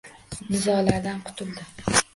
[0.53, 1.69] Nizolardan qutuldi.